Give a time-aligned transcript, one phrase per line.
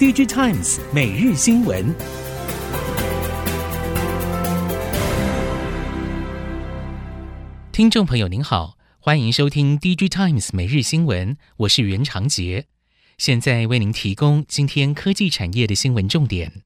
[0.00, 1.94] DigiTimes 每日新闻，
[7.70, 12.64] 听众朋友您好，欢迎收听 DigiTimes 每日新闻，我是袁长杰，
[13.18, 16.62] 现在为您提供今天科技产业的新闻重点。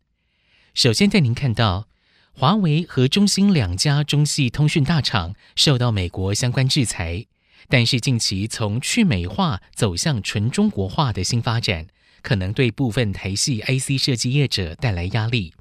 [0.73, 1.89] 首先带您看到，
[2.35, 7.27] 华为和中兴两家中系通讯大厂受到美国相关制裁，
[7.69, 11.89] 但是近期从去美化走向纯中国化的新发展。
[12.25, 15.53] 可能对部分台系 IC 设计业者带来压力，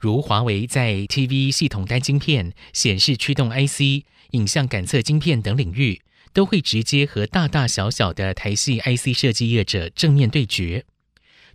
[0.00, 10.84] 如华为在 TV 系统单晶片、显示驱动 IC、影像感测晶片等领域，都会直接和大大小小的台系 IC 设计业者正面对决。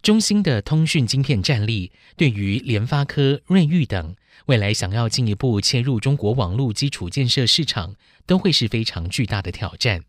[0.01, 4.15] 中兴的通讯晶片战力，对于联发科、瑞昱等
[4.45, 10.05] 未来想要进一步切入中国网络基础建设市场，都会是非常巨大的挑战。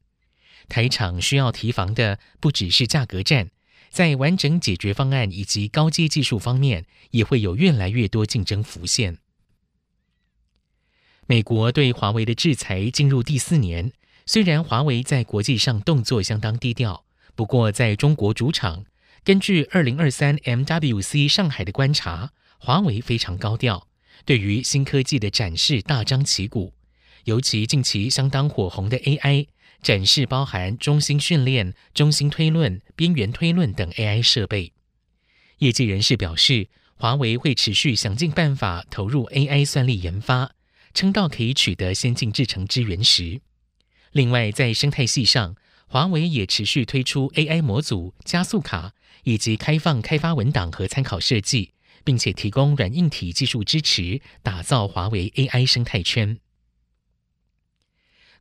[0.68, 3.51] 台厂需要提防的不只是价格战。
[3.90, 9.18] 在完整解决方案以及高阶技术方面，也会有越来越多竞争浮现。
[11.26, 13.92] 美国对华为的制裁进入第四年，
[14.26, 18.84] 虽然华为在国际上动作相当低调，不过在中国主场，
[19.24, 23.88] 根据二零二三 MWC 上海的观察，华为非常高调，
[24.24, 26.74] 对于新科技的展示大张旗鼓，
[27.24, 29.46] 尤其近期相当火红的 AI。
[29.82, 34.72] 展示包含中心训练、中心推论、边缘推论等 AI 设备。
[35.59, 40.52] 业界人士表示，华为会持续想尽办法投入 AI 算力研发，
[40.92, 43.40] 撑到可以取得先进制程支援时。
[44.12, 45.54] 另外，在生态系上，
[45.87, 48.92] 华为也持续推出 AI 模组、加速卡
[49.24, 51.72] 以及开放开发文档和参考设计，
[52.04, 56.38] 并且提供软硬体技术支持，打造华为 AI 生态圈。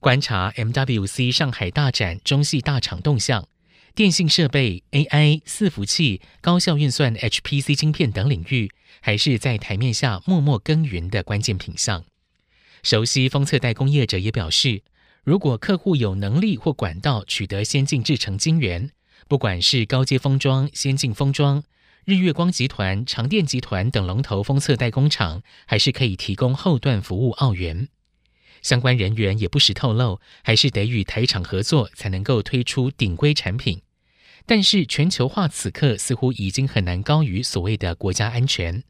[0.02, 3.50] 观察 MWC 上海大展中系大厂动向，
[3.94, 12.06] 电信设备、AI、伺服器、高效运算 HPC 晶片等领域，还是在台面下默默耕耘的关键品项。
[12.82, 14.84] 熟悉封测代工业者也表示，
[15.26, 18.92] 如果客户有能力或管道取得先进制程晶圆，
[19.28, 21.62] 不管是高阶封装、先进封装，
[22.06, 27.90] 日月光集团、长电集团等龙头封测代工厂，还是可以提供后段服务奥元。
[28.62, 33.82] 相关人员也不时透露，还是得与台厂合作才能够推出顶规产品。
[34.46, 38.84] 但是全球化此刻似乎已经很难高于所谓的国家安全。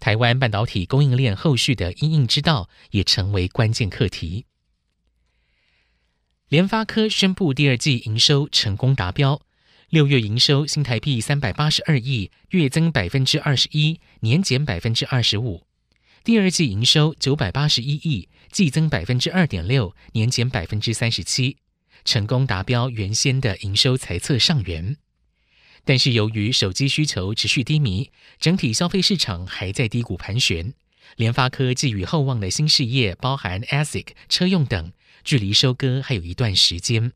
[0.00, 4.46] 台湾半导体供应链后续的因应之道也成为关键课题。
[6.48, 9.42] 联发科宣布第二季营收成功达标，
[9.90, 15.66] 六月营收新台币三百八十二亿，月增百分之二十一，年减百分之二十五。
[16.24, 21.56] 第二季营收九百八十一亿，季增百分之二点六，年减百分之三十七，
[22.04, 24.98] 成功达标原先的营收财测上元。
[25.84, 30.74] 但是由于手机需求持续低迷，整体消费市场还在低谷盘旋，
[31.16, 34.92] 联发科寄予厚望的新事业，包含 ASIC、车用等，
[35.24, 37.12] 距离收割还有一段时间。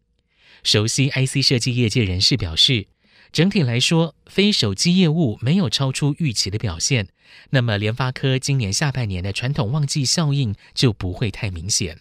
[0.65, 2.89] 熟悉 IC 设计业界人士表示，
[3.33, 7.09] 整体来说，非手机业务没有超出预期的表现，
[7.51, 12.01] 那么联发科今年下半年的传统旺季效应就不会太明显。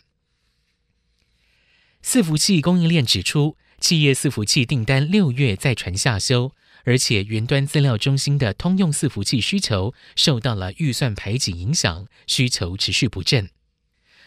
[2.04, 6.52] 伺服器供应链指出，企业伺服器订单六月再传下修，
[6.84, 13.50] 而且云端资料中心的通用伺服器需求受到了预算排挤影响，需求持续不振。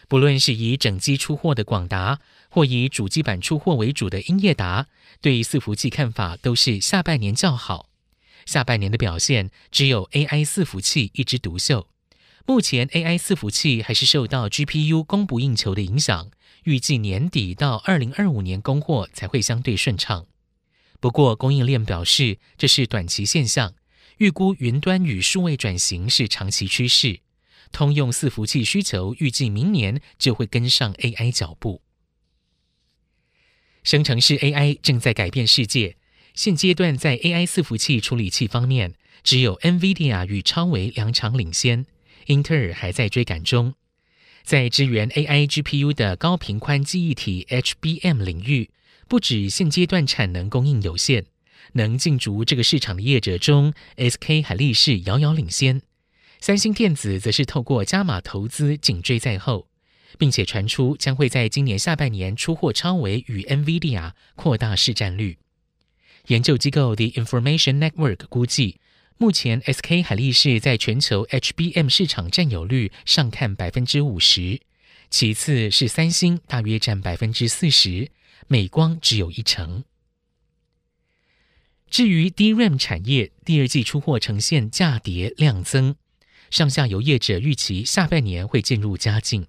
[0.09, 4.87] 不论是以整机出货的广达，或以主机板出货为主的英业达，
[5.21, 7.89] 对伺服器看法都是下半年较好。
[8.45, 11.87] 下半年的表现只有 AI 伺服器一枝独秀。
[12.47, 16.31] 目前 AI 伺服器还是受到 GPU 供不应求的影响，
[16.63, 20.25] 预计年底到二零二五年供货才会相对顺畅。
[20.99, 23.75] 不过供应链表示这是短期现象，
[24.17, 27.19] 预估云端与数位转型是长期趋势。
[27.71, 31.81] 通用伺服器需求预计明年就会跟上 AI 脚步。
[33.83, 35.95] 生成式 AI 正在改变世界。
[36.35, 38.93] 现阶段在 AI 伺服器处理器方面，
[39.23, 41.85] 只有 NVIDIA 与超微两厂领先，
[42.27, 43.73] 英特尔还在追赶中。
[44.43, 48.69] 在支援 AI GPU 的高频宽记忆体 HBM 领域，
[49.07, 51.25] 不止现阶段产能供应有限，
[51.73, 55.81] 能进驻这个市场的业者中，SK 海力士遥遥领先。
[56.39, 59.67] 三星电子则是透过加码投资紧追在后，
[60.17, 65.37] 并且传出将会在今年下半年出货超为与 NVIDIA 扩大市占率。
[66.27, 68.79] 研究机构 The Information Network 估计，
[69.17, 74.61] 目前 SK 海力士在全球 HBM 市场占有率上看百分之五十，
[75.09, 78.11] 其次是三星，大约占百分之四十，
[78.47, 79.83] 美光只有一成。
[81.89, 85.95] 至于 DRAM 产业，第二季出货呈现价跌量增，
[86.49, 89.45] 上下游业者预期下半年会渐入佳境。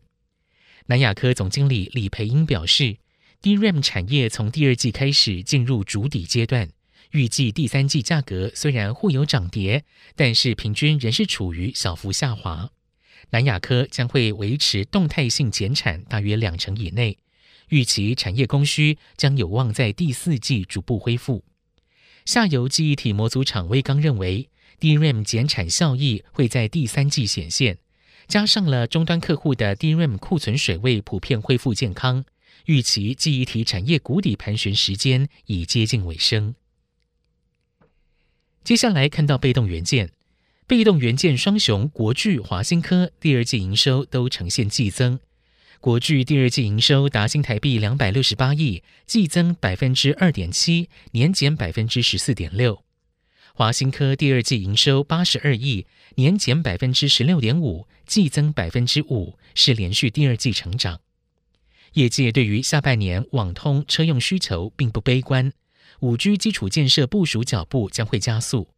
[0.87, 2.97] 南亚科总经理李培英表示
[3.43, 6.69] ，DRAM 产业从第二季开始进入筑底阶段，
[7.13, 9.85] 预计第三季价格虽然互有涨跌，
[10.17, 12.71] 但是平均仍是处于小幅下滑。
[13.31, 17.19] 南亚科将会维持动态性减产，大约两成以内，
[17.69, 21.45] 预期产业供需将有望在第四季逐步恢复。
[22.25, 24.49] 下游记忆体模组厂威刚认为
[24.81, 27.79] ，DRAM 减产效益会在第三季显现，
[28.27, 32.25] 加上了终端客户的 DRAM 库存水位普遍恢复健康，
[32.67, 36.55] 预期记忆体产业谷底盘旋时间已接近尾声。
[38.65, 40.11] 接下来看到被动元件，
[40.67, 45.19] 被动元件双雄国巨、华新科第二季营收都呈现季增。
[45.81, 52.85] 国巨第二季营收达新台币两百六十八亿，季增百分之二点七，年减百分之十四点六。
[53.55, 61.01] 华新科第二季营收八十二亿，年减百分之十六点五，季增百分之五，是连续第二季成长。
[61.95, 65.53] 业界对于下半年网通车用需求并不悲观，
[66.01, 68.69] 五 G 基础建设部署脚步将会加速，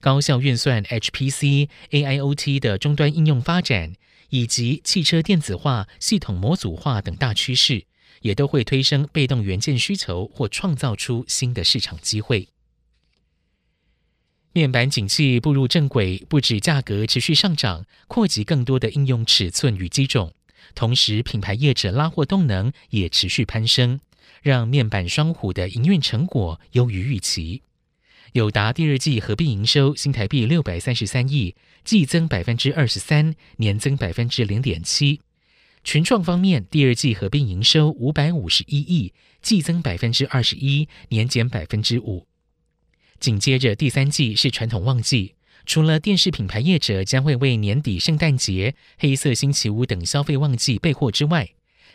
[0.00, 3.94] 高效运算 HPC、AIoT 的终端应用发展。
[4.34, 7.84] 以及汽车电子化、系统模组化等大趋势，
[8.22, 12.48] 也都会推升被动元件需求或创造出新的市场机会。
[14.54, 20.34] 面板景气步入正轨，不止价格持续上涨，扩及更多的应用尺寸与机种，
[20.74, 24.00] 同时品牌业者拉货动能也持续攀升，
[24.42, 27.62] 让面板双虎的营运成果优于预期。
[28.32, 35.22] 友达第二季合并营收新台币六百三十三亿，季增百分之二十三，年增百分之零点七。
[35.82, 42.26] 群创方面，第二季合并营收五百五十一亿，季增百分之二十一，年减百分之五。
[43.22, 51.50] 紧接着第三季是传统旺季，除了电视品牌业者将会为年底圣诞节、黑色星期五等消费旺季备货之外，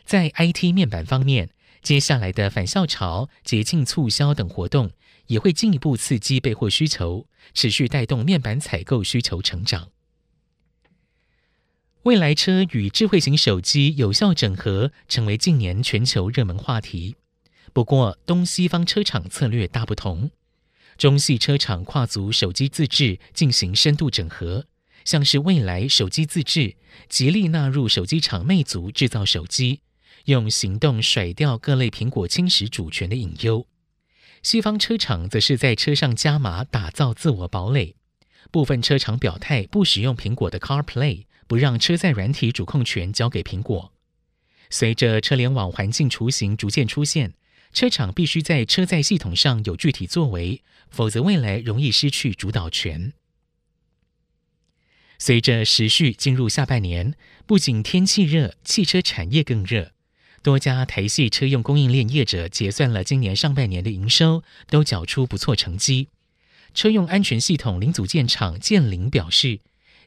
[0.06, 1.50] 在 IT 面板方面，
[1.82, 4.92] 接下来的返校潮、节庆促销等活动。
[5.26, 9.90] 也会进一步刺激备货需求，持续带动面板采购需求成长。
[12.04, 17.18] 未来车与智慧型手机有效整合，成为近年全球热门话题。
[17.74, 20.32] 不过，东西方车厂策略大不同。
[20.98, 24.66] 中系车厂跨足手机自制，进行深度整合，
[25.06, 26.76] 像是蔚来手机自制，
[27.08, 29.82] 极力纳入手机厂魅族制造手机，
[30.26, 33.68] 用行动甩掉各类苹果侵蚀主权的隐忧。
[34.42, 37.96] 西方车厂则是在车上加码打造自我堡垒，
[38.52, 43.94] 部分车厂表态不使用苹果的 CarPlay，不让车载软体主控权交给苹果。
[44.70, 47.34] 随着车联网环境雏形逐渐出现，
[47.74, 53.14] 车厂必须在车载系统上有具体作为，否则未来容易失去主导权。
[55.20, 57.16] 随着时序进入下半年，
[57.46, 59.94] 不仅天气热，汽车产业更热。
[60.44, 66.10] 多家台系车用供应链业者结算了今年上半年的营收，都缴出不错成绩。
[66.74, 69.60] 车用安全系统零组件厂建林表示，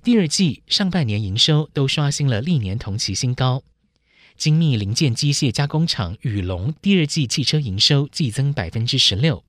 [0.03, 3.65] 第二季上半年营收都刷新了历年同期新高。
[4.41, 9.45] 精密零件机械加工厂宇龙第二季汽车营收季增百分之十六。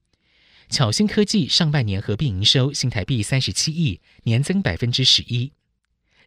[0.67, 5.53] 巧新科技上半年合并营收新台币三十七亿，年增百分之十一。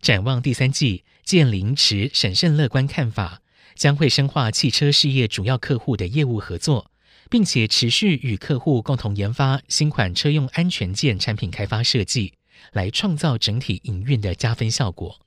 [0.00, 3.42] 展望第三季，建林持审慎乐观看法。
[3.74, 6.90] 将会深化汽车事业主要客户的业务合作，
[7.28, 12.32] 并且持续与客户共同研发新款车用安全件产品开发设计，
[12.72, 15.23] 来创造整体营运的加分效果。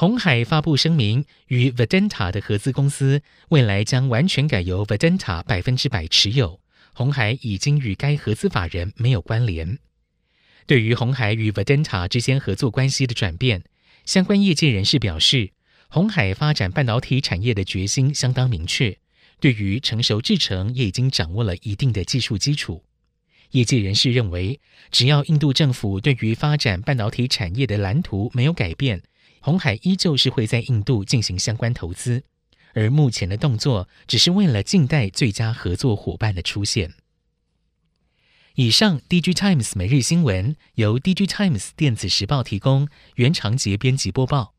[0.00, 6.60] 鸿海发布声明，与 Vedanta 的合资公司未来将完全改由 Vedanta 百分之百持有，
[6.94, 9.80] 鸿海已经与该合资法人没有关联。
[10.68, 13.64] 对于鸿海与 Vedanta 之间合作关系的转变，
[14.04, 15.50] 相关业界人士表示。
[15.88, 18.96] 鸿海发展半导体产业的决心相当明确，
[19.40, 22.84] 对于成熟制程也已经掌握了一定的技术基础。
[23.50, 24.60] 业界人士认为，
[24.92, 29.02] 只要印度政府对于发展半导体产业的蓝图没有改变，
[29.40, 32.24] 红海依旧是会在印度进行相关投资。
[32.74, 36.94] 而目前的动作只是为了静待最佳合作伙伴的出现。
[38.54, 44.54] 以上，DG Times 每日新闻由 DG Times 电子时报提供，原长节编辑播报。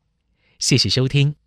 [0.58, 1.39] 谢谢收听。